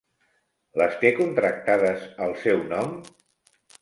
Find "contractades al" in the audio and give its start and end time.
1.19-2.33